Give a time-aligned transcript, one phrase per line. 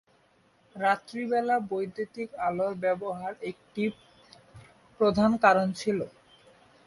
[0.75, 3.83] রাত্রিবেলায় বৈদ্যুতিক আলোর ব্যবহার একটি
[4.99, 5.99] প্রধান কারণ ছিল।